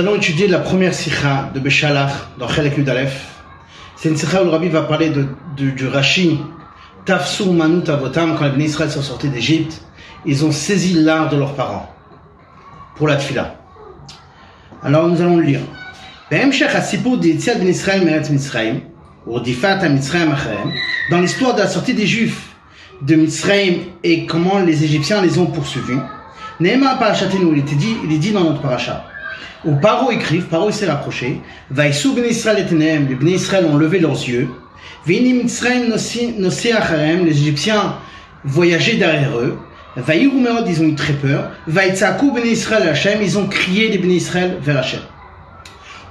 [0.00, 3.34] Nous allons étudier la première sikha de Béchalach dans Chelek Yudalef.
[3.96, 5.26] C'est une sikha où le rabbi va parler de,
[5.58, 6.40] du Rashi,
[7.04, 9.82] Tafsu Manut Avotam, quand les bénis Israël sont sortis d'Égypte,
[10.24, 11.94] ils ont saisi l'art de leurs parents
[12.96, 13.56] pour la tfila.
[14.82, 15.60] Alors nous allons le lire.
[16.30, 16.50] Ben
[21.10, 22.48] dans l'histoire de la sortie des Juifs
[23.02, 25.98] de Mitzrayim et comment les Égyptiens les ont poursuivis,
[26.58, 29.04] il est dit, il est dit dans notre paracha.
[29.64, 31.40] Où Paro écrivent, Paro s'est rapproché,
[31.70, 34.48] Vaïsou ben Israël et les Bnei Israël ont levé leurs yeux,
[35.06, 37.96] Vini Mitzrayim nosé les Égyptiens
[38.44, 39.58] voyageaient derrière eux,
[39.96, 44.16] Meod, ils ont eu très peur, Vaïtzakou ben Israël Hachem, ils ont crié les Bnei
[44.16, 45.00] Israël vers Hachem.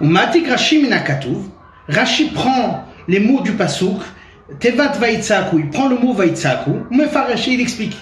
[0.02, 1.38] Ou Matik Rashi Minakatuv,
[1.88, 4.02] Rashi prend les mots du Pasuk,
[4.60, 7.98] Tevat Vaïtzakou, il prend le mot Vaïtzakou, Mefareshi, il explique.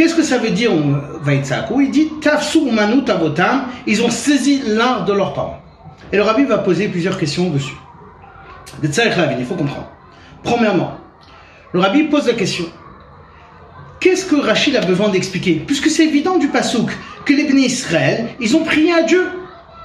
[0.00, 4.62] Qu'est-ce que ça veut dire euh, Vaïtzakou Il dit Tafsu Manut Avotam, ils ont saisi
[4.64, 5.60] l'art de leurs parents.
[6.10, 7.74] Et le rabbi va poser plusieurs questions dessus.
[8.82, 9.90] Il faut comprendre.
[10.42, 10.94] Premièrement,
[11.74, 12.64] le rabbi pose la question
[14.00, 15.62] Qu'est-ce que Rachid a besoin d'expliquer?
[15.66, 16.88] Puisque c'est évident du Passouk
[17.26, 19.26] que les Bnei Israël, ils ont prié à Dieu.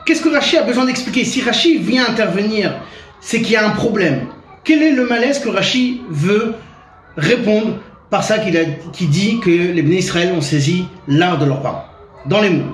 [0.05, 1.25] Qu'est-ce que Rachid a besoin d'expliquer?
[1.25, 2.73] Si Rachid vient intervenir,
[3.19, 4.27] c'est qu'il y a un problème.
[4.63, 6.55] Quel est le malaise que Rachid veut
[7.17, 7.79] répondre
[8.16, 11.83] par ça qu'il dit que les Israël ont saisi l'art de leurs parents
[12.25, 12.73] Dans les mots.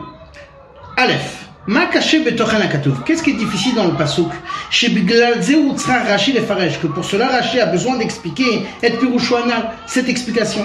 [0.98, 1.48] Aleph.
[1.66, 3.02] Ma caché betochan akatov.
[3.03, 6.80] Qu'est-ce qui est difficile dans le Biglal Zeu Tzra Rashi le Faresh.
[6.80, 10.64] Que pour cela, Rashi a besoin d'expliquer, et Pirouchouana, cette explication.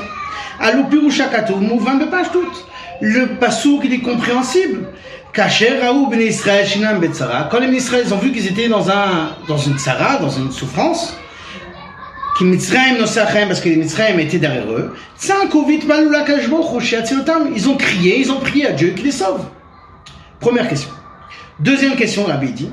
[0.61, 2.27] Alou Pirusha Katov, mouvant de page.
[3.01, 4.89] Le pasuk, il est compréhensible.
[5.33, 7.49] Kacher Raou Ben Israël Shinam Betzara.
[7.51, 11.17] Quand les Israël ont vu qu'ils étaient dans un, dans une tzara, dans une souffrance,
[12.37, 14.95] qui Mitzrayim nosachem, parce que les Mitzrayim étaient derrière eux.
[17.55, 19.47] Ils ont crié, ils ont prié à Dieu qu'il les sauve.
[20.41, 20.91] Première question.
[21.59, 22.71] Deuxième question, Rabbi dit.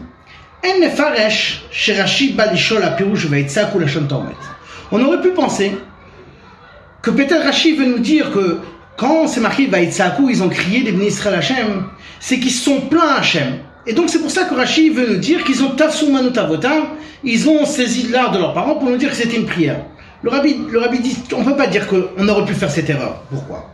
[4.92, 5.78] On aurait pu penser
[7.02, 8.60] que peut-être Rashi veut nous dire que
[8.98, 11.86] quand c'est marqué Vaitzaku, ils ont crié les Bnei Israël Hashem,
[12.20, 13.60] c'est qu'ils sont plaints à Hashem.
[13.86, 16.84] Et donc c'est pour ça que Rashi veut nous dire qu'ils ont tafsou manut avotam,
[17.24, 19.82] ils ont saisi l'art de leurs parents pour nous dire que c'était une prière.
[20.22, 22.90] Le rabbi, le rabbi dit, on ne peut pas dire qu'on aurait pu faire cette
[22.90, 23.24] erreur.
[23.30, 23.70] Pourquoi?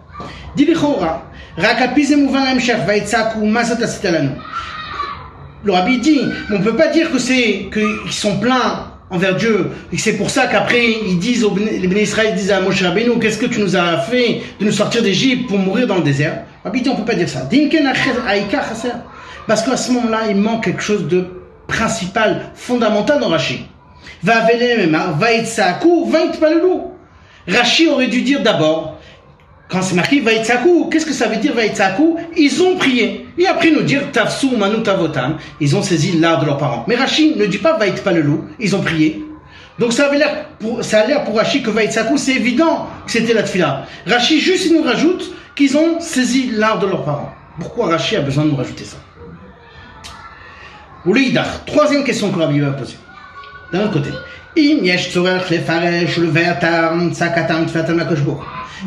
[5.64, 9.72] Le rabbi dit, on ne peut pas dire que c'est qu'ils sont pleins envers Dieu
[9.92, 13.40] et c'est pour ça qu'après ils disent aux les Israël disent à Moshe Rabbeinu qu'est-ce
[13.40, 16.44] que tu nous as fait de nous sortir d'Égypte pour mourir dans le désert?
[16.64, 17.48] Le rabbi dit on peut pas dire ça
[19.50, 21.26] Parce qu'à ce moment-là il manque quelque chose de
[21.68, 23.66] principal fondamental dans Rashi
[24.22, 26.82] va va itzaku va itpalelu
[27.48, 29.00] Rashi aurait dû dire d'abord
[29.68, 33.28] quand c'est marqué Vaïtsaku, qu'est-ce que ça veut dire Vaïtsaku Ils ont prié.
[33.38, 36.86] Et après nous dire Tafsu Manut Avotam, ils ont saisi l'art de leurs parents.
[36.88, 39.24] Mais Rashi ne dit pas Vaïtpalelu, ils ont prié.
[39.78, 43.34] Donc ça, avait l'air pour, a l'air pour Rashi que Vaïtsaku, c'est évident que c'était
[43.34, 43.86] la tfila.
[44.08, 47.32] Rashi juste nous rajoute qu'ils ont saisi l'art de leurs parents.
[47.60, 48.98] Pourquoi Rashi a besoin de nous rajouter ça?
[51.66, 52.98] Troisième question que Rabbi va poser.
[53.72, 54.10] D'un autre côté.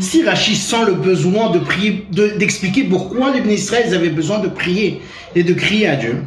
[0.01, 5.03] Si Rachid sent le besoin de prier, d'expliquer pourquoi les Israël avaient besoin de prier
[5.35, 6.23] et de crier à Dieu,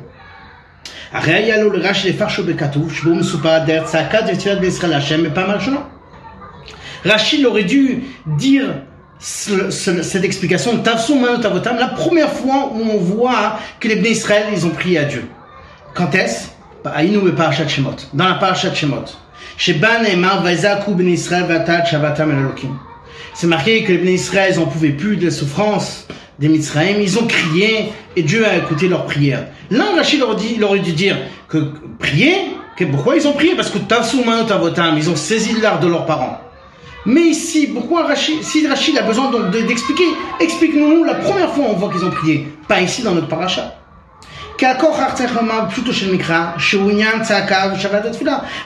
[7.03, 8.03] Rachid aurait dû
[8.37, 8.65] dire
[9.19, 15.05] cette explication la première fois où on voit que les Israël ils ont prié à
[15.05, 15.25] Dieu.
[15.95, 16.49] Quand est-ce?
[17.69, 17.95] Shemot.
[18.13, 19.05] Dans la parashat Shemot.
[19.65, 19.75] El
[22.37, 22.77] Elohim.
[23.33, 26.05] C'est marqué que les Bnei Israël, ils en pouvaient plus de la souffrance
[26.37, 26.99] des Mitzrayim.
[26.99, 29.47] Ils ont crié et Dieu a écouté leurs prières.
[29.71, 31.17] Là, Rachid leur dit, il aurait dû dire
[31.47, 32.35] que prier,
[32.75, 33.55] que pourquoi ils ont prié?
[33.55, 36.41] Parce que Tavsum Manot Avotam, ils ont saisi l'art de leurs parents.
[37.05, 40.07] Mais ici, pourquoi Rachid, si Rachid a besoin d'expliquer,
[40.41, 43.75] explique-nous la première fois on voit qu'ils ont prié, pas ici dans notre paracha.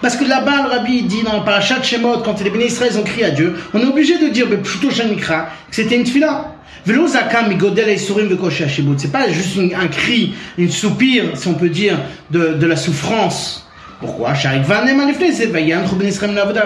[0.02, 2.94] Parce que là-bas, le rabbi dit dans le parachat de Shemot, quand les Béné Israël
[2.98, 4.56] ont crié à Dieu, on est obligé de dire, que
[5.72, 6.06] c'était une
[8.64, 8.98] hashibut.
[8.98, 11.98] C'est pas juste un cri, une soupir, si on peut dire,
[12.32, 13.68] de, de la souffrance.
[14.00, 14.34] Pourquoi?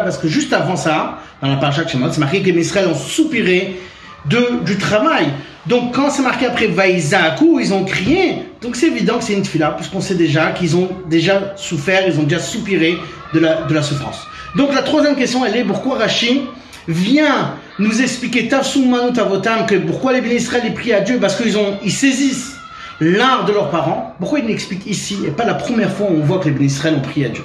[0.03, 2.87] Parce que juste avant ça, dans la parachat de Shemot, c'est marqué que les Israël
[2.87, 3.79] ont soupiré
[4.25, 5.27] de, du travail.
[5.67, 8.43] Donc quand c'est marqué après Vaïzaku, ils ont crié.
[8.61, 12.19] Donc c'est évident que c'est une tfila, puisqu'on sait déjà qu'ils ont déjà souffert, ils
[12.19, 12.97] ont déjà soupiré
[13.33, 14.27] de la, de la souffrance.
[14.55, 16.41] Donc la troisième question, elle est pourquoi Rachid
[16.87, 21.35] vient nous expliquer Tafsum Manut Avotam, que pourquoi les bénis Israël prient à Dieu, parce
[21.35, 22.55] qu'ils ont, ils saisissent
[22.99, 26.25] l'art de leurs parents, pourquoi il n'explique ici, et pas la première fois où on
[26.25, 27.43] voit que les bénisraël ont prié à Dieu,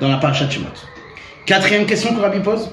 [0.00, 0.66] dans la parashat Shemot
[1.46, 2.70] Quatrième question que Rabbi pose.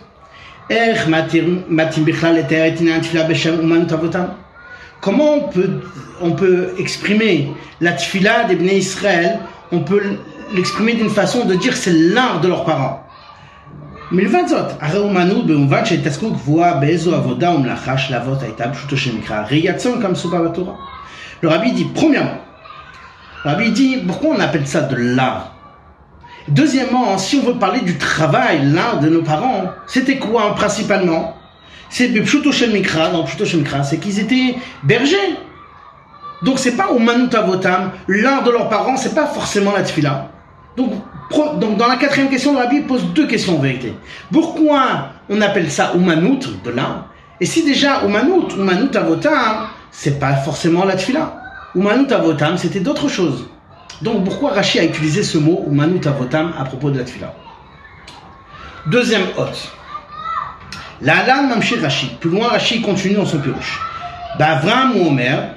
[5.01, 5.81] Comment on peut,
[6.21, 9.39] on peut exprimer la tfila des Bnei Israël
[9.73, 10.03] On peut
[10.55, 13.03] l'exprimer d'une façon de dire c'est l'art de leurs parents.
[14.13, 19.17] מלבד זאת, הרי אומנות במובן שהתעסקות גבוהה באיזו עבודה ומלאכה של אבות הייתה פשוטו של
[19.17, 20.75] מקרא, ראי יצון כמסובה בתורה.
[21.43, 22.39] Le rabbi dit, premièrement,
[23.45, 25.53] le rabbi dit, pourquoi on appelle ça de l'art
[26.49, 31.37] Deuxièmement, si on veut parler du travail, l'art de nos parents, c'était quoi principalement
[31.92, 33.44] C'est Pshuto Shel Mikra, dans Pshuto
[33.84, 35.36] c'est qu'ils étaient bergers.
[36.42, 40.32] Donc c'est pas au Manutavotam, l'art de leurs parents, c'est pas forcément la tfila.
[40.78, 40.94] Donc,
[41.32, 43.94] dans la quatrième question, le rabbi pose deux questions en vérité.
[44.32, 47.08] Pourquoi on appelle ça Umanout, de l'art?
[47.42, 51.42] Et si déjà Umanout, Umanout Avotam, c'est pas forcément la tfila.
[51.76, 53.50] Umanout Avotam, c'était d'autres choses.
[54.02, 57.34] Donc pourquoi Rashi a utilisé ce mot Umanout Avotam à propos de la tfila
[58.88, 59.74] Deuxième hôte.
[61.04, 62.12] La Alan Mamshir Rashi.
[62.20, 63.80] Plus loin, Rashi continue dans son pirouche.
[64.38, 65.50] Bavram ou Omer,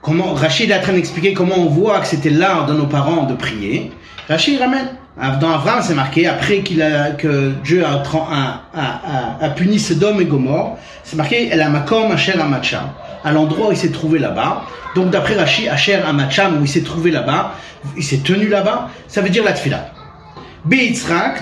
[0.00, 3.24] comment, Rachid est en train d'expliquer comment on voit que c'était l'art de nos parents
[3.24, 3.92] de prier.
[4.28, 4.88] Rachid ramène.
[5.40, 11.16] Dans Avram, c'est marqué, après qu'il a, que Dieu a, puni Sodome et Gomorre, c'est
[11.16, 12.90] marqué, Asher Amacham,
[13.24, 14.64] à l'endroit où il s'est trouvé là-bas.
[14.94, 17.52] Donc d'après Rachid, Asher Amacham, où il s'est trouvé là-bas,
[17.96, 19.90] il s'est tenu là-bas, ça veut dire la tfila.
[20.66, 20.74] Be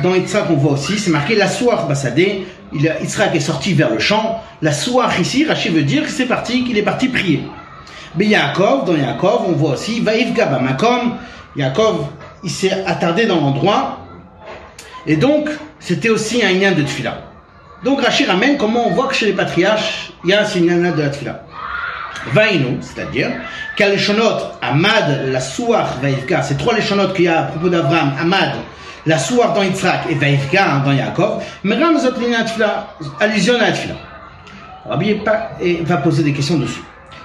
[0.03, 3.99] dans Yitzhak on voit aussi, c'est marqué la soir Basadé, Yitzhak est sorti vers le
[3.99, 7.43] champ, la soir ici, Rachid veut dire que c'est parti, qu'il est parti prier.
[8.15, 11.17] Be Yaakov, dans Yaakov, on voit aussi, Vaivga Bamakom,
[11.57, 12.07] Yaakov
[12.45, 14.01] il s'est attardé dans l'endroit.
[15.07, 15.49] Et donc,
[15.81, 17.23] c'était aussi un lien de tfila.
[17.83, 20.77] Donc Rachid ramène comment on voit que chez les patriarches, il y a ce lien
[20.77, 21.45] de la tfila.
[22.34, 23.32] Vainu, c'est-à-dire,
[23.76, 28.52] Kaleshonot, Amad, la Souar, Vaivka, ces trois léchonotes qu'il y a à propos d'Abraham, Amad,
[29.06, 33.72] la Souar dans Yitzhak et Vaivka hein, dans Yaakov, mais Ramzot Tfila, allusion à la
[33.72, 33.96] tfila.
[34.88, 35.18] Rabbi
[35.84, 36.82] va poser des questions dessus.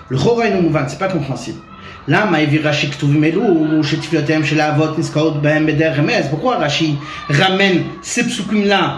[0.08, 1.60] Le Chorainu Mouvan, c'est pas compréhensible.
[2.08, 6.26] למה הביא רש"י כתובים אלו שתפילותיהם של האבות נזכרות בהם בדרך רמז?
[6.31, 6.98] Pourquoi Rashi
[7.31, 8.96] ramène ces psukim-là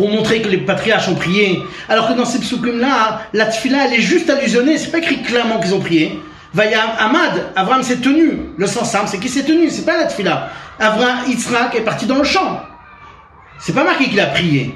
[0.00, 3.98] pour montrer que les patriarches ont prié, alors que dans ces psukim-là, la tfila elle
[3.98, 6.18] est juste allusionnée, c'est pas écrit clairement qu'ils ont prié.
[6.54, 8.48] Vaya Ahmad, Avram s'est tenu.
[8.56, 10.48] Le sens simple, c'est qu'il s'est tenu, c'est pas la tfila.
[10.78, 12.62] Avram, Yitzhak est parti dans le champ.
[13.58, 14.74] C'est pas marqué qu'il a prié.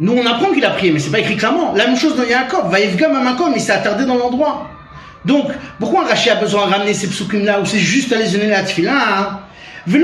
[0.00, 1.74] Nous, on apprend qu'il a prié, mais c'est pas écrit clairement.
[1.74, 2.70] La même chose dans Yaakov.
[2.70, 4.70] Vaïvgam Amakom, il s'est attardé dans l'endroit.
[5.26, 8.92] Donc, pourquoi Rashi a besoin de ramener ces psukim-là, ou c'est juste les la tefila
[8.94, 9.40] hein?
[9.86, 10.00] Il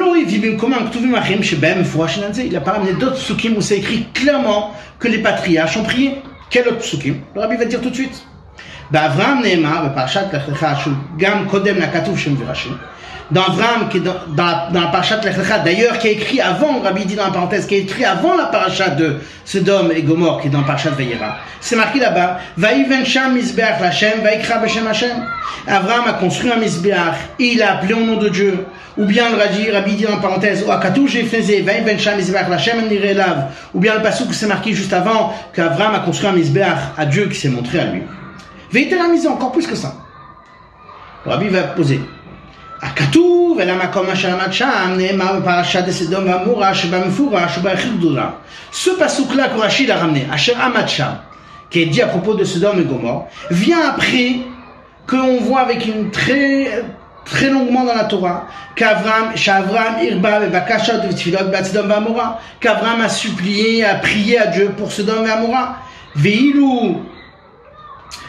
[2.52, 6.16] n'a pas ramené d'autres psukim où c'est écrit clairement que les patriarches ont prié.
[6.50, 7.16] Quel autre psukim?
[7.34, 8.26] Le rabbi va dire tout de suite
[13.30, 13.44] dans
[13.90, 15.20] qui est dans, dans, dans la parachat
[15.64, 18.46] d'ailleurs, qui est écrit avant, Rabbi dit dans la parenthèse, qui est écrit avant la
[18.46, 21.36] parachat de Sodome et Gomorre, qui est dans la parachat Vayera.
[21.60, 25.24] C'est marqué là-bas, Vaïven Sham Mizbeach Lachem, Vaikra Beshem Hashem.
[25.66, 28.66] Avram a construit un Mizbeach, et il a appelé au nom de Dieu.
[28.98, 32.88] Ou bien le Raji, Rabbi dit dans la parenthèse, Oakatou Jefneze, Vaïven Sham Mizbeach Lachem
[32.88, 33.52] Nirelav.
[33.74, 37.26] Ou bien le Passouk, c'est marqué juste avant, qu'Avram a construit un Mizbeach à Dieu
[37.28, 38.02] qui s'est montré à lui.
[38.72, 39.94] Véhitera encore plus que ça?
[41.24, 42.00] Le Rabbi va poser.
[42.81, 48.29] הכתוב אל המקום אשר עמד שם נאמר בפרשת סדום ועמורה שבמפורש ובאריכות גדולה.
[48.71, 51.15] Ce passouk-là que Rachid a ramené, Asher Amad Sham,
[51.69, 54.39] qui est dit à propos de Sodome et Gomorre, vient après
[55.07, 56.83] qu'on voit avec une très
[57.25, 63.09] très longuement dans la Torah qu'Avram, Shavram, Irba, Bakasha, de Tfilot, Batzidom, Vamora, qu'Avram a
[63.09, 65.77] supplié, a prié à Dieu pour Sodome et Amora.
[66.15, 67.01] Veilou,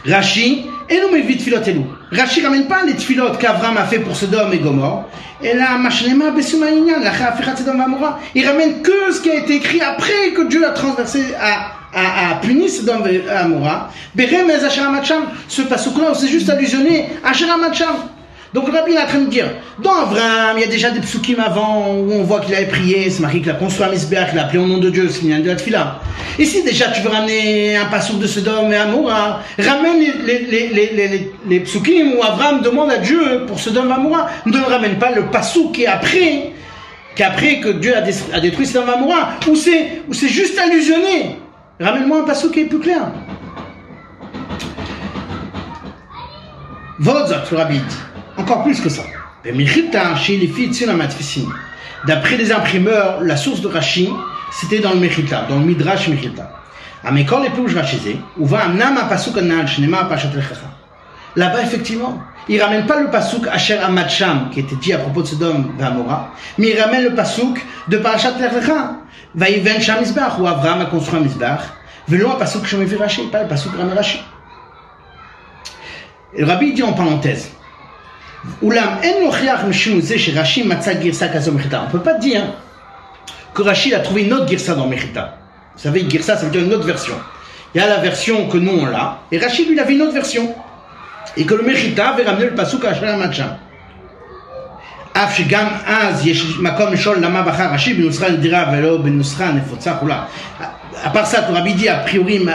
[0.08, 1.87] Rashi, et nous met vite filotez-nous.
[2.11, 5.07] Rashi ramène pas les tfilot qu'Avram a fait pour Sodome et Gomorre.
[5.41, 8.19] Et là, Machlema Besumaïnian, la Chafirat Sodom Vamora.
[8.35, 12.31] Il ramène que ce qui a été écrit après que Dieu a transversé, a, a,
[12.31, 13.89] a puni Sodome et Amora.
[14.13, 15.23] Beremez Asheramacham.
[15.47, 17.31] Ce passage-là, c'est juste allusionné à.
[18.53, 19.45] Donc le rabbi est en train de dire,
[19.79, 23.09] dans Avram, il y a déjà des psukim avant où on voit qu'il avait prié,
[23.09, 25.25] c'est marqué qu'il a construit un misbeach, qu'il a appelé au nom de Dieu, c'est
[25.25, 26.01] de la tfila.
[26.37, 31.59] Et si déjà tu veux ramener un passouk de Sodome et Amoura, ramène les, les,
[31.61, 34.27] psukim où Avram demande à Dieu pour Sodome et Amoura.
[34.45, 36.51] Ne ramène pas le passouk qui est après,
[37.15, 41.37] qui après que Dieu a, détruit Sodome et Amoura, où c'est, où c'est juste allusionné.
[41.79, 43.13] Ramène-moi un passouk qui est plus clair.
[46.99, 47.79] Vodzot, le rabbi.
[48.37, 49.03] Encore plus que ça.
[52.07, 54.09] D'après les imprimeurs, la source de Rashi,
[54.51, 56.51] c'était dans le Mechita, dans le Midrash Mechita.
[61.35, 65.27] Là-bas, effectivement, il ramène pas le pasouk Asher Amatcham, qui était dit à propos de
[65.27, 68.97] Sodome et Amora, mais il ramène le pasouk de Parashat Lecha,
[69.35, 71.61] Vaïven Sham Mizbach, où Abraham a construit un Mizbach,
[72.07, 74.21] Velo pasouk Shemevi Rashi, pas le pasouk Ramé Rashi.
[76.33, 77.51] Et le rabbi dit en parenthèse,
[78.62, 81.82] Oulam en lochiach mishinu ze chez Rashi matza girsa kazo mechita.
[81.86, 82.42] On peut pas dire
[83.54, 85.38] que Rashi a trouvé une autre girsa dans Mechita.
[85.74, 87.14] Vous savez, girsa, ça veut dire une autre version.
[87.74, 90.02] Il y a la version que nous on l'a, et Rashi lui il avait une
[90.02, 90.54] autre version.
[91.36, 93.58] Et que le Mechita avait ramené le pasouk à Shana Matcha.
[95.16, 100.24] אף שגם אז יש מקום לשאול למה בחר רש"י בנוסחה נדירה ולא בנוסחה נפוצה כולה.
[101.04, 102.46] À part ça, le rabbi dit, a priori,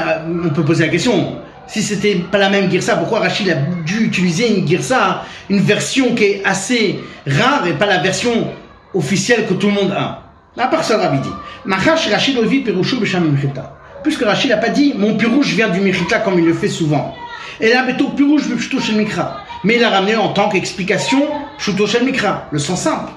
[0.46, 3.55] on peut poser la question, si c'était pas la même girsa, pourquoi Rachid a
[3.85, 8.49] dû utiliser une girsa, une version qui est assez rare et pas la version
[8.95, 10.23] officielle que tout le monde a?
[10.59, 11.33] À part ça, rabbi dit,
[11.65, 13.77] Machash Rachid Ovi Mechita.
[14.03, 17.15] Puisque Rachid n'a pas dit, mon pirouche vient du Mechita comme il le fait souvent.
[17.61, 19.39] Et là, Beto Pirouche Bepshto Shel Mikra.
[19.65, 21.27] Mais il l'a ramené en tant qu'explication,
[21.59, 23.11] Pshuto Shel Mikra, le sens simple.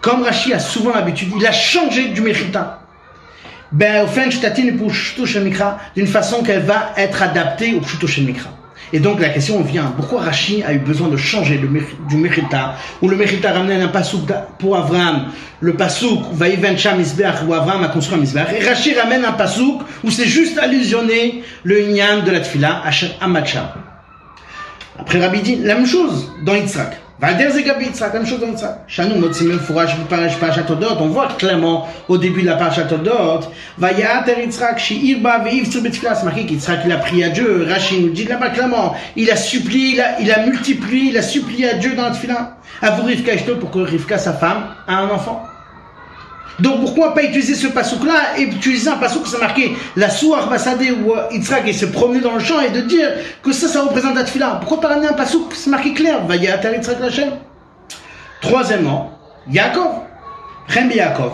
[0.00, 2.80] Comme Rashi a souvent l'habitude, il a changé du Mechita.
[3.72, 4.06] Ben,
[5.94, 8.50] d'une façon qu'elle va être adaptée au Pshuto Mikra.
[8.92, 11.68] Et donc la question vient, pourquoi Rashi a eu besoin de changer le,
[12.08, 15.26] du Mechita, où le Mechita ramenait un pasouk pour Avram,
[15.60, 19.82] le pasouk Vaïven Misbeach, où Avram a construit un Misbeach, et Rashi ramène un pasouk
[20.02, 22.82] où c'est juste allusionné le Inyan de la Tfila,
[23.20, 23.74] Amacha.
[24.98, 27.00] Après Rabbi dit la même chose dans Yitzhak.
[27.20, 28.78] Valder Zegabi Yitzhak, la même chose dans Yitzhak.
[28.88, 33.46] Chanou, notre simon fourrage, Parashat Odot, on voit clairement au début de la Parashat Odot,
[33.76, 37.66] Vayater Yitzhak, Shi'irba, Ve'iv Tzubetfila, c'est marqué qu'Yitzhak il a prié à Dieu.
[37.68, 41.22] Rachid nous dit là-bas clairement, il a supplié, il a, il a multiplié, il a
[41.22, 42.56] supplié à Dieu dans la Tfila.
[42.80, 45.49] Avou Rivka pour que Rivka, sa femme, a un enfant?
[46.58, 50.48] Donc pourquoi pas utiliser ce pasouk-là et utiliser un pasouk qui s'est marqué la Souar
[50.48, 53.08] Basadé ou Yitzhak et se promener dans le champ et de dire
[53.42, 54.48] que ça, ça représente la.
[54.56, 56.24] Pourquoi pas ramener un pasouk qui s'est marqué clair?
[56.26, 57.30] Va Yatar Yitzhak Lachem.
[58.42, 59.12] Troisièmement,
[59.50, 59.92] Yaakov.
[60.74, 61.32] Rembi Yaakov.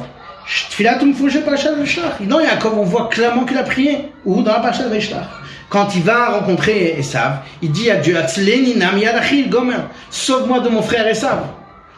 [2.20, 4.12] Dans Yaakov, on voit clairement qu'il a prié.
[4.25, 5.26] Ou dans la Parashat Veshlach.
[5.68, 8.16] Quand il va rencontrer Esav, il dit à Dieu,
[10.11, 11.40] sauve-moi de mon frère Esav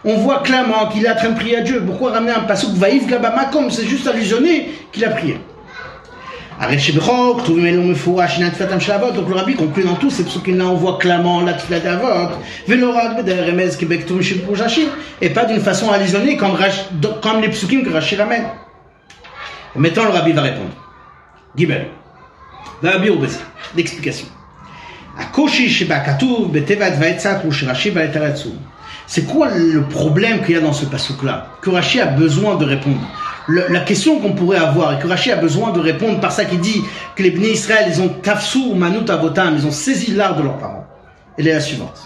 [0.05, 1.83] on voit clairement qu'il est en train de prier à Dieu.
[1.85, 5.39] Pourquoi ramener un passouk Vaïf Gabama comme c'est juste allusionné qu'il a prié?
[6.61, 6.77] Donc
[9.29, 12.09] le rabbi conclut dans tout, c'est pour qu'il on voit clairement la tfila d'avot,
[15.21, 16.59] et pas d'une façon allusionnée comme,
[17.23, 18.47] comme les psukim que Rachid ramène.
[19.77, 20.71] Maintenant le rabbi va répondre.
[21.55, 21.87] Gibel.
[22.83, 23.39] Rabbi Obeza.
[23.77, 24.27] L'explication.
[25.17, 28.51] Akoshi sheba katuv betevat vaetzat ou shirashi vaetaratsu.
[29.09, 33.01] C'est quoi le problème qu'il y a dans ce pasouk-là Que a besoin de répondre.
[33.49, 36.83] la question qu'on pourrait avoir, et que a besoin de répondre par ça qu'il dit
[37.17, 40.59] que les bénis Israël, ils ont tafsou ou avotam, ils ont saisi l'art de leurs
[40.59, 40.87] parents.
[41.39, 41.99] Elle est la suivante.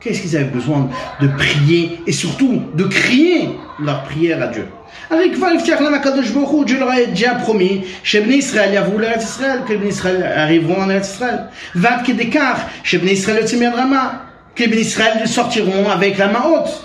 [0.00, 0.88] Qu'est-ce qu'ils avaient besoin
[1.20, 4.68] de prier et surtout de crier leur prière à Dieu.
[5.10, 9.74] Avec Dieu leur a déjà promis, chez Ben Israël, il y a voulu Israël, que
[9.74, 11.46] Ben Israël arriveront en Israël.
[11.74, 14.22] Vingt qui décart, chez Ben Israël, le Timir Drama,
[14.54, 16.84] que Ben Israël sortiront avec la main haute.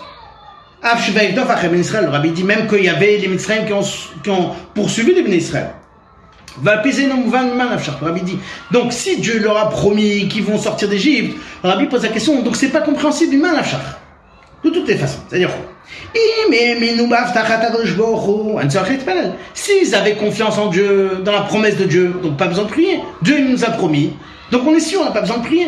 [0.81, 3.83] Le rabbi dit même qu'il y avait les Mitzrayim qui ont,
[4.23, 5.71] qui ont poursuivi les Ben Israël.
[6.63, 6.71] Le
[8.05, 8.37] rabbi dit.
[8.71, 12.41] Donc, si Dieu leur a promis qu'ils vont sortir d'Égypte, le rabbi pose la question.
[12.41, 13.61] Donc, c'est pas compréhensible, du mal
[14.63, 15.19] de toutes les façons.
[15.27, 15.51] C'est-à-dire
[19.53, 22.99] S'ils avaient confiance en Dieu, dans la promesse de Dieu, donc pas besoin de prier.
[23.21, 24.13] Dieu nous a promis,
[24.51, 25.67] donc on est sûr, on n'a pas besoin de prier.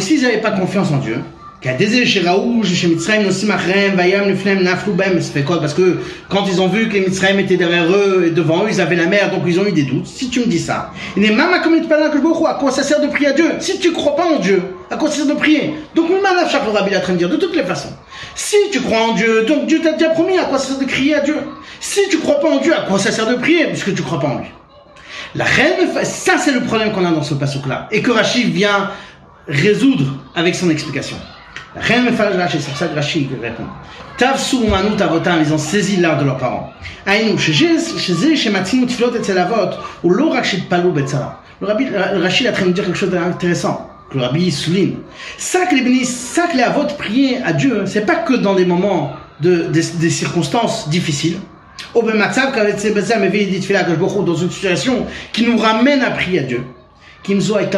[0.00, 1.18] S'ils n'avaient pas confiance en Dieu,
[5.60, 8.68] parce que quand ils ont vu que les Mitzrayim étaient derrière eux et devant eux,
[8.70, 10.06] ils avaient la mer, donc ils ont eu des doutes.
[10.06, 13.50] Si tu me dis ça, à quoi ça sert de prier à Dieu?
[13.60, 15.74] Si tu crois pas en Dieu, à quoi ça sert de prier?
[15.94, 17.92] Donc, Rabbi est en train de dire, de toutes les façons.
[18.34, 20.84] Si tu crois en Dieu, donc Dieu t'a déjà promis, à quoi ça sert de
[20.84, 21.36] crier à Dieu
[21.80, 24.20] Si tu crois pas en Dieu, à quoi ça sert de prier Puisque tu crois
[24.20, 24.48] pas en lui.
[25.34, 27.88] La reine, ça c'est le problème qu'on a dans ce passage-là.
[27.90, 28.90] Et que Rachid vient
[29.48, 30.04] résoudre
[30.34, 31.16] avec son explication.
[31.80, 33.64] C'est pour ça que Rashi répond.
[34.16, 36.72] Tavsu manut avotam, ils ont saisi l'art de leurs parents.
[37.04, 39.70] Aïnou, chez chez Matzinu Tiflot et Tzelavot,
[40.04, 41.42] ou lo Rachid Palou Betzara.
[41.60, 41.86] Le Rabbi,
[42.22, 43.90] Rashi est en train de dire quelque chose d'intéressant.
[44.10, 44.98] Que le Rabbi souligne.
[45.36, 48.54] Ça que les bénis, ça que les avots priaient à Dieu, c'est pas que dans
[48.54, 51.38] des moments de, des, des circonstances difficiles.
[51.94, 56.64] Au même dans une situation qui nous ramène à prier à Dieu.
[57.24, 57.68] Kimzo et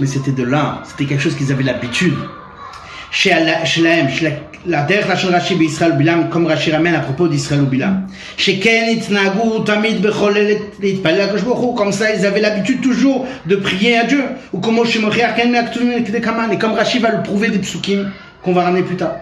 [0.00, 2.14] mais c'était de là, c'était quelque chose qu'ils avaient l'habitude.
[3.11, 4.27] שלהם, של
[4.73, 7.93] הדרך לשון רש"י בישראל ובלעם, comme רש"י ramène à propos d'Israël ובלעם.
[8.37, 13.25] שכן התנהגו תמיד בכל עת להתפלל לקדוש ברוך הוא, comme ça ils avaient l'habitude toujours
[13.45, 17.23] de prier à Dieu, ou כמו שמוכיח כן מהכתובים כדקמן, et comme Rashi va le
[17.23, 18.11] prouver des psukim
[18.43, 19.15] qu'on va ramener plus tard.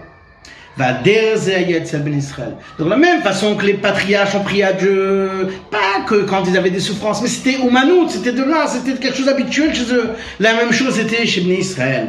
[0.78, 2.52] והדרך זה היה אצל בן ישראל.
[2.80, 6.44] Donc de la même façon que les patriarches ont prié à Dieu, pas que quand
[6.50, 9.94] ils avaient des souffrances, mais c'était humanout, c'était de là, c'était quelque chose d'habituel chez
[9.94, 10.10] eux.
[10.40, 12.08] La même chose c'était chez Bnei Israël.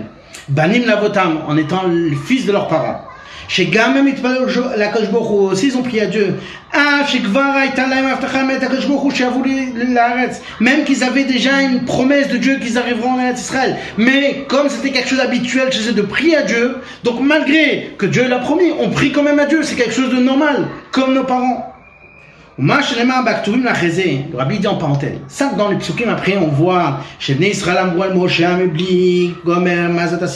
[0.50, 3.06] Banim Lavotam, en étant le fils de leurs parents.
[3.48, 4.92] Chez la
[5.30, 6.36] aussi, ils ont prié à Dieu.
[6.72, 7.02] Ah,
[10.62, 13.76] Même qu'ils avaient déjà une promesse de Dieu qu'ils arriveront en Israël.
[13.98, 18.06] Mais comme c'était quelque chose d'habituel chez eux de prier à Dieu, donc malgré que
[18.06, 19.64] Dieu l'a promis, on prie quand même à Dieu.
[19.64, 21.76] C'est quelque chose de normal, comme nos parents.
[22.64, 25.18] Le rabbi dit en parenthèse.
[25.28, 28.40] Ça, dans les psukim, après, on voit chez Bnei Israël, Moshe,
[29.44, 30.28] Gomer, Mazata,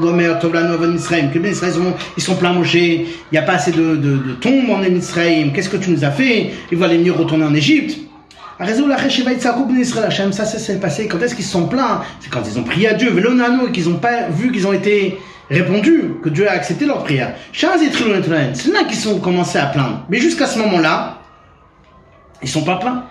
[0.00, 1.30] Gomer, Avon, Israël.
[1.34, 1.74] Que Bnei Israël,
[2.16, 2.74] ils sont pleins Moshe.
[2.74, 5.50] Il n'y a pas assez de, de, de tombes en Israël.
[5.52, 6.52] Qu'est-ce que tu nous as fait?
[6.70, 7.98] Ils va les mieux retourner en Égypte.
[8.60, 8.66] Ça,
[10.30, 11.08] ça s'est passé.
[11.08, 12.02] Quand est-ce qu'ils sont pleins?
[12.20, 14.72] C'est quand ils ont prié à Dieu, Velonano, et qu'ils n'ont pas vu qu'ils ont
[14.72, 15.18] été
[15.50, 17.34] répondus, que Dieu a accepté leur prière.
[17.52, 17.66] C'est
[18.72, 20.06] là qu'ils sont commencé à plaindre.
[20.08, 21.18] Mais jusqu'à ce moment-là,
[22.42, 23.04] ils sont pas pleins.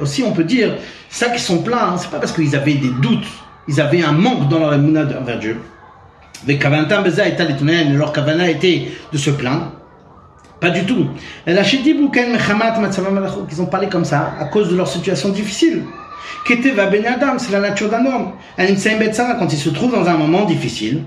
[0.00, 0.74] Aussi, on peut dire,
[1.08, 3.26] ça qui sont pleins, hein, c'est pas parce qu'ils avaient des doutes,
[3.68, 5.60] ils avaient un manque dans leur émouna envers Dieu.
[6.46, 9.72] Leur kavana était de se plaindre.
[10.60, 11.06] Pas du tout.
[11.46, 11.56] Ils
[13.60, 15.82] ont parlé comme ça à cause de leur situation difficile.
[16.48, 18.32] Ben Adam, c'est la nature d'un homme.
[18.56, 21.04] Quand il se trouve dans un moment difficile,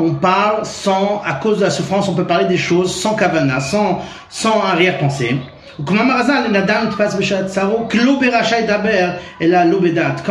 [0.00, 3.60] on parle sans, à cause de la souffrance, on peut parler des choses sans kavana,
[3.60, 5.36] sans, sans arrière-pensée.
[5.84, 5.96] Comme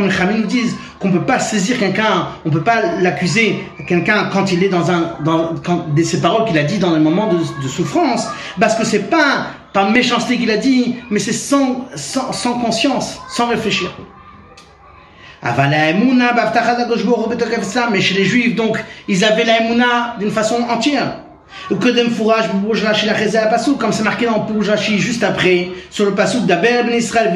[0.07, 3.63] les Khamis nous disent qu'on ne peut pas saisir quelqu'un, on ne peut pas l'accuser,
[3.87, 7.01] quelqu'un quand il est dans un, dans, quand, ces paroles qu'il a dit dans les
[7.01, 8.27] moments de, de souffrance,
[8.59, 13.19] parce que c'est pas par méchanceté qu'il a dit, mais c'est sans, sans, sans conscience,
[13.29, 13.89] sans réfléchir.
[17.91, 18.77] Mais chez les juifs, donc,
[19.07, 21.17] ils avaient la Emouna d'une façon entière.
[21.69, 21.81] Comme
[23.91, 27.31] c'est marqué dans Poujashi juste après, sur le passage d'Aber Ben Israël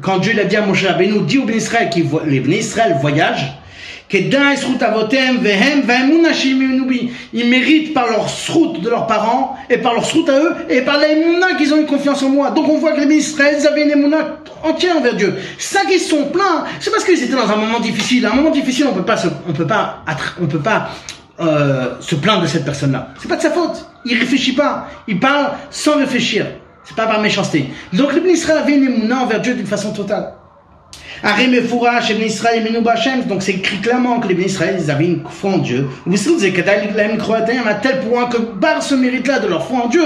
[0.00, 3.58] quand Dieu l'a dit à Moshe Rabbeinu, dit aux Ben Israël que les Ben voyagent,
[7.32, 10.82] ils méritent par leur sroute de leurs parents et par leur sroute à eux et
[10.82, 12.50] par l'émouna qu'ils ont une confiance en moi.
[12.50, 15.34] Donc on voit que les Israël avaient une émouna entière envers Dieu.
[15.58, 18.26] Ça qu'ils sont pleins, c'est parce qu'ils étaient dans un moment difficile.
[18.26, 19.16] Un moment difficile, on peut pas
[19.48, 20.04] on peut pas,
[20.40, 20.90] on peut pas
[21.40, 23.08] euh, se plaindre de cette personne-là.
[23.20, 23.86] C'est pas de sa faute.
[24.04, 24.88] Il réfléchit pas.
[25.08, 26.46] Il parle sans réfléchir.
[26.84, 27.70] C'est pas par méchanceté.
[27.92, 30.34] Donc les Israël avaient une émouna envers Dieu d'une façon totale.
[33.26, 35.88] Donc c'est écrit clairement que les bénis Israël ils avaient une foi en Dieu.
[36.04, 40.04] Vous savez que à tel point que par ce mérite-là de leur foi en Dieu,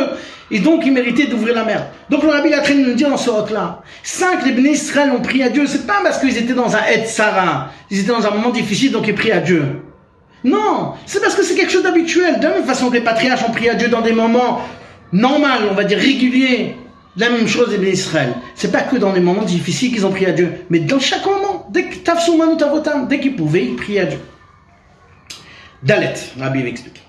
[0.50, 1.86] et donc ils méritaient d'ouvrir la mer.
[2.10, 5.44] Donc le rabbi de nous dire dans ce hôte-là, cinq les bénis Israël ont prié
[5.44, 8.30] à Dieu, c'est pas parce qu'ils étaient dans un Et Sarah, ils étaient dans un
[8.30, 9.82] moment difficile donc ils prient à Dieu.
[10.44, 12.38] Non, c'est parce que c'est quelque chose d'habituel.
[12.38, 14.60] De la même façon que les patriarches ont prié à Dieu dans des moments
[15.12, 16.76] normaux, on va dire réguliers,
[17.16, 18.34] la même chose est Israël.
[18.54, 21.24] C'est pas que dans les moments difficiles qu'ils ont prié à Dieu, mais dans chaque
[21.24, 24.20] moment, dès que dès qu'ils pouvaient, ils priaient à Dieu.
[25.82, 27.02] Dalet, Rabbi explique.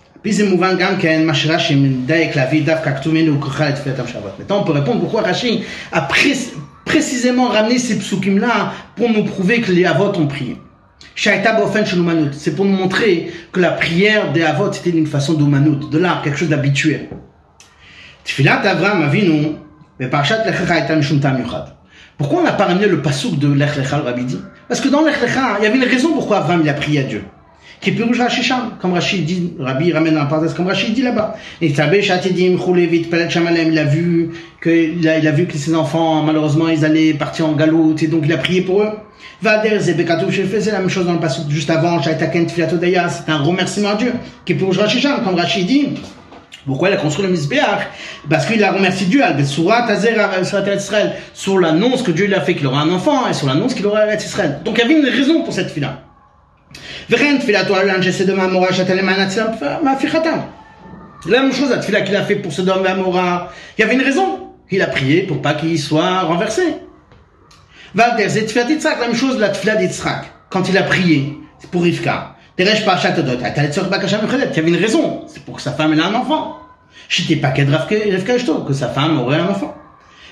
[4.39, 6.07] Maintenant, on peut répondre pourquoi Rashi a
[6.85, 10.57] précisément ramené ces psukim-là pour nous prouver que les Avot ont prié.
[11.15, 16.21] C'est pour nous montrer que la prière des Avot était une façon d'Umanut, de l'art,
[16.21, 17.09] quelque chose d'habituel.
[18.25, 19.55] Tfilat Avram Avinu
[22.17, 24.89] pourquoi on n'a pas ramené le pasouk de Lech Lecha, le Rabbi dit Parce que
[24.89, 27.23] dans Lech Lecha, il y avait une raison pourquoi Abraham il a prié à Dieu.
[27.79, 31.35] Qui est Rashi Sham, comme Rachid dit, Rabbi ramène un parenthèse, comme Rachid dit là-bas.
[31.61, 35.45] Et Tabé Shatidim, Choulevit, Pelet Shamalem, il a vu que, il a, il a vu
[35.45, 38.81] que ses enfants, malheureusement, ils allaient partir en galoute, et donc il a prié pour
[38.81, 38.89] eux.
[39.43, 43.37] Vader Zebekatou c'est la même chose dans le pasouk juste avant, Shaitaken Tfilatodaya, c'est un
[43.37, 44.13] remerciement à Dieu.
[44.43, 45.89] Qui est Rashi Sham, comme Rachid dit,
[46.67, 47.87] pourquoi il a construit le Mizbeach?
[48.29, 49.21] Parce qu'il a remercié Dieu,
[51.33, 53.85] sur l'annonce que Dieu lui a fait qu'il aura un enfant et sur l'annonce qu'il
[53.87, 54.59] aura Eretz Israël.
[54.65, 56.01] Donc il y avait une raison pour cette fila.
[61.25, 63.95] La même chose, la fila qu'il a fait pour ce et Amora, il y avait
[63.95, 64.51] une raison.
[64.69, 66.63] Il a prié pour pas qu'il soit renversé.
[67.95, 68.31] La même
[69.15, 71.37] chose, la fila d'Yitzhak, quand il a prié,
[71.71, 72.36] pour Rivka.
[72.57, 72.69] Il y
[74.59, 75.23] avait une raison.
[75.27, 76.57] C'est pour que sa femme ait un enfant.
[77.09, 79.75] J'étais pas que sa femme aurait un enfant.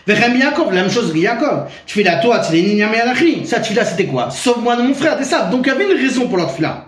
[0.07, 1.67] Vechem Yaakov, la même chose que Yaakov.
[1.85, 3.45] Tu fais la toi, tu l'es Alachi.
[3.45, 4.29] Ça, tu là, c'était quoi?
[4.29, 5.45] Sauve-moi de mon frère, c'est ça.
[5.45, 6.85] Donc, il y avait une raison pour leur là.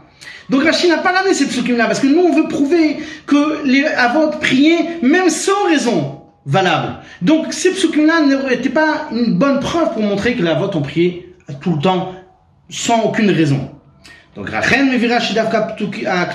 [0.49, 3.85] Donc Rachid n'a pas ramené cette psukim-là, parce que nous, on veut prouver que les
[3.85, 6.99] avot priaient même sans raison valable.
[7.21, 11.35] Donc ces psukim-là n'étaient pas une bonne preuve pour montrer que les avot ont prié
[11.59, 12.13] tout le temps
[12.69, 13.71] sans aucune raison.
[14.37, 15.75] Donc Rachel me vira chez Davka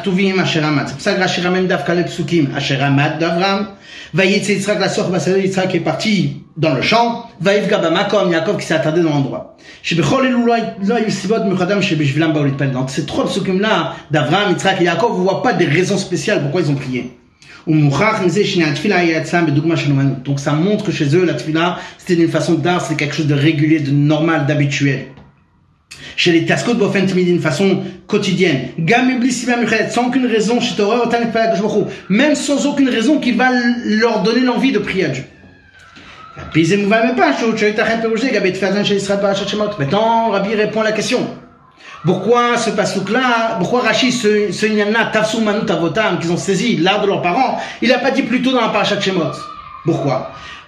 [0.01, 0.89] Ktuvim Asheramat.
[0.89, 3.69] C'est pour ça que Rachel ramène Davka le psukim Asheramat d'Avram.
[4.13, 7.27] Vaïtse Yitzhak la sort Basel Yitzhak est parti dans le champ.
[7.41, 9.57] Vaïv Gabamakom Yaakov qui s'est attardé dans l'endroit.
[9.85, 12.73] Chez Bechol Elou Lo Yisivot Mechadam chez Beshvilam Baolit Pel.
[12.73, 16.43] Donc ces trois psukim là d'Avram, Yitzhak et Yaakov, vous voit pas des raisons spéciales
[16.43, 17.13] pourquoi ils ont prié.
[17.69, 17.93] Donc
[20.41, 23.35] ça montre que chez eux, la tfila, c'était une façon d'art, c'est quelque chose de
[23.35, 25.07] régulier, de normal, d'habituel
[26.31, 28.69] les Taskot Bofen d'une façon quotidienne.
[29.91, 31.09] Sans aucune raison, chez Torah,
[32.09, 33.49] même sans aucune raison qui va
[33.85, 35.25] leur donner l'envie de prier à Dieu.
[39.79, 41.27] Maintenant, Rabbi répond à la question.
[42.05, 47.01] Pourquoi ce pasouk-là, pourquoi Rachid, ce, ce Nyana, Tafsou Manut Avotam, qu'ils ont saisi l'art
[47.01, 49.31] de leurs parents, il n'a pas dit plutôt dans la parachat Shemot
[49.85, 50.33] Pourquoi?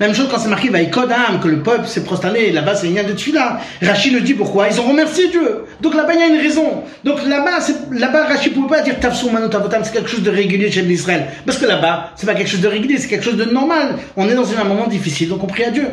[0.00, 3.12] Même chose quand c'est marqué Vaikodam, que le peuple s'est prosterné, là-bas c'est une de
[3.12, 3.60] Tfila.
[3.82, 5.64] Rachid le dit pourquoi Ils ont remercié Dieu.
[5.82, 6.84] Donc là-bas il y a une raison.
[7.04, 7.58] Donc là-bas,
[7.92, 11.26] là-bas pouvait pas dire Tafsou Manot Avotam, c'est quelque chose de régulier chez l'Israël.
[11.44, 13.96] Parce que là-bas, c'est pas quelque chose de régulier, c'est quelque chose de normal.
[14.16, 15.88] On est dans un moment difficile, donc on prie à Dieu.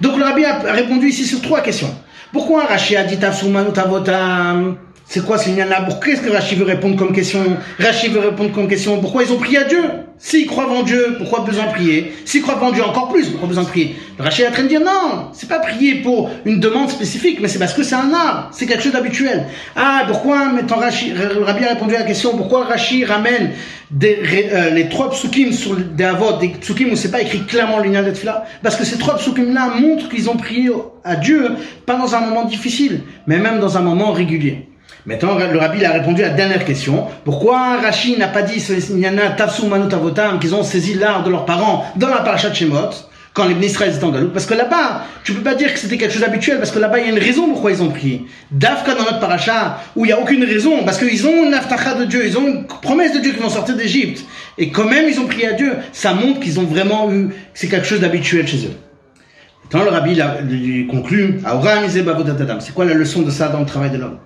[0.00, 1.92] Donc le rabbi a répondu ici sur trois questions.
[2.32, 4.76] Pourquoi Rachid a dit Tafsou Manot Avotam
[5.12, 7.40] c'est quoi ce là Pourquoi est-ce que Rachid veut répondre comme question
[7.78, 8.98] Rachid veut répondre comme question.
[8.98, 9.82] Pourquoi ils ont prié à Dieu
[10.16, 13.46] S'ils croient en Dieu, pourquoi besoin de prier S'ils croient en Dieu encore plus, pourquoi
[13.46, 16.60] besoin de prier Rachid est en train de dire non, c'est pas prier pour une
[16.60, 19.44] demande spécifique, mais c'est parce que c'est un art, c'est quelque chose d'habituel.
[19.76, 23.50] Ah, pourquoi maintenant Rachid, Rabbi a répondu à la question, pourquoi Rachid ramène
[24.02, 28.00] euh, les trois psukim sur des avot, des psukim où c'est pas écrit clairement l'union
[28.00, 30.70] de là Parce que ces trois psukim là montrent qu'ils ont prié
[31.04, 31.50] à Dieu,
[31.84, 34.71] pas dans un moment difficile, mais même dans un moment régulier.
[35.04, 37.06] Maintenant, le rabbi a répondu à la dernière question.
[37.24, 42.50] Pourquoi Rachid n'a pas dit qu'ils ont saisi l'art de leurs parents dans la parachat
[42.50, 42.90] de Shemot
[43.34, 44.32] quand les Israël étaient en Galoute?
[44.32, 47.00] Parce que là-bas, tu peux pas dire que c'était quelque chose d'habituel parce que là-bas
[47.00, 48.26] il y a une raison pourquoi ils ont prié.
[48.52, 51.94] Dafka dans notre paracha où il y a aucune raison parce qu'ils ont une aftacha
[51.94, 54.24] de Dieu, ils ont une promesse de Dieu qu'ils vont sortir d'Égypte
[54.56, 57.66] et quand même ils ont prié à Dieu, ça montre qu'ils ont vraiment eu c'est
[57.66, 58.76] quelque chose d'habituel chez eux.
[59.64, 61.40] Maintenant le rabbi lui conclut,
[62.60, 64.18] c'est quoi la leçon de ça dans le travail de l'homme?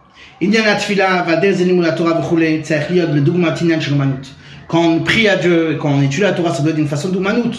[4.68, 6.88] Quand on prie à Dieu et quand on étudie la Torah, ça doit être d'une
[6.88, 7.54] façon d'oumanut.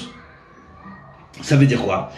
[1.41, 2.12] Ça veut dire quoi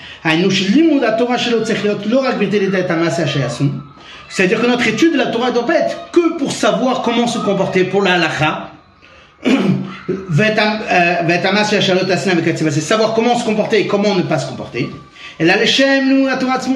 [4.29, 7.39] C'est-à-dire que notre étude de la Torah doit pas être que pour savoir comment se
[7.39, 8.71] comporter pour la halacha.
[9.43, 9.61] C'est
[12.81, 14.89] savoir comment se comporter et comment ne pas se comporter.
[15.39, 15.55] Et là,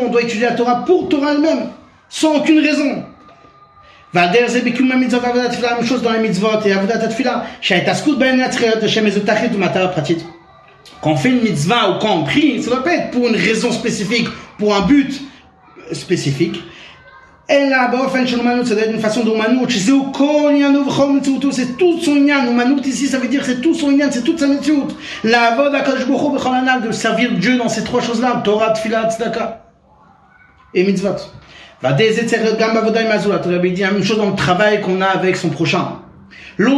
[0.02, 1.70] on doit étudier la Torah pour Torah elle-même,
[2.10, 3.04] sans aucune raison.
[4.14, 6.12] La même chose dans.
[11.02, 13.28] Quand on fait une mitzvah ou quand on prie, ça ne doit pas être pour
[13.28, 15.22] une raison spécifique, pour un but
[15.92, 16.62] spécifique.
[17.50, 19.22] Et là, bah, ça doit être une façon.
[21.52, 22.80] C'est tout son yann.
[22.86, 24.88] Ici, ça veut dire c'est tout son yann, c'est toute sa métiout.
[25.24, 25.58] La
[26.80, 28.44] de servir Dieu dans ces trois choses-là,
[30.74, 31.16] et mitzvot.
[31.84, 31.90] Tu
[33.72, 36.00] dit la même chose dans le travail qu'on a avec son prochain.
[36.58, 36.70] Il ne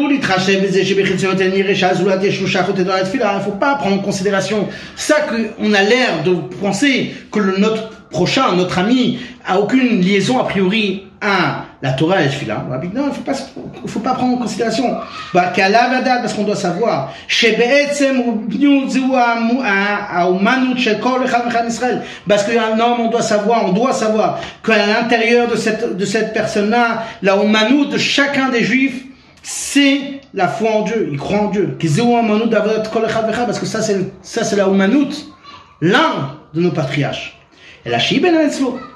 [3.44, 8.80] faut pas prendre en considération ça qu'on a l'air de penser que notre prochain, notre
[8.80, 12.66] ami, a aucune liaison a priori à la Torah et Tfila.
[12.68, 13.36] Non, il ne faut pas,
[13.86, 14.98] faut pas prendre en considération.
[15.36, 17.14] Bah, parce qu'on doit savoir.
[22.28, 26.34] Parce qu'un homme, on doit savoir, on doit savoir qu'à l'intérieur de cette, de cette
[26.34, 29.04] personne-là, la Oumanout de chacun des juifs,
[29.44, 31.10] c'est la foi en Dieu.
[31.12, 31.78] Il croit en Dieu.
[31.80, 35.12] Parce que ça, c'est, la Oumanout,
[35.82, 37.38] l'un de nos patriarches.
[37.86, 38.00] Et la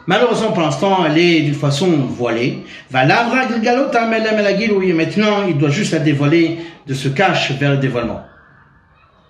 [0.10, 2.64] Malheureusement, pour l'instant, elle est d'une façon voilée.
[2.90, 3.02] Va
[4.76, 8.22] oui, maintenant, il doit juste la dévoiler de se cache vers le dévoilement.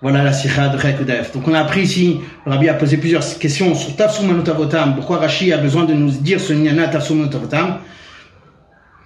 [0.00, 1.32] Voilà la sikha de Rekudef.
[1.34, 4.94] Donc on a appris ici, rabbi a posé plusieurs questions sur Tafsum Manutavotam.
[4.94, 7.80] Pourquoi Rashi a besoin de nous dire ce Nyana Tafsum Manutavotam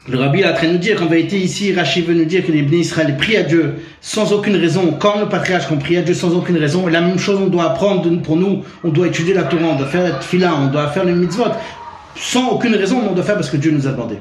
[0.07, 2.45] Le rabbi est en train de nous dire qu'en vérité ici, Rachid veut nous dire
[2.45, 5.97] que les bénis Israël prient à Dieu sans aucune raison, comme le patriarche qu'on prie
[5.97, 6.87] à Dieu sans aucune raison.
[6.87, 9.77] Et la même chose, on doit apprendre pour nous, on doit étudier la Torah, on
[9.77, 11.45] doit faire le on doit faire le mitzvot,
[12.17, 14.17] sans aucune raison, on doit faire parce que Dieu nous a demandé.